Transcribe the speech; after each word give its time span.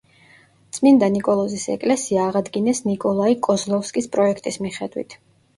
წმინდა 0.77 1.09
ნიკოლოზის 1.17 1.65
ეკლესია 1.73 2.23
აღადგინეს 2.29 2.81
ნიკოლაი 2.87 3.39
კოზლოვსკის 3.49 4.11
პროექტის 4.17 4.63
მიხედვით. 4.65 5.17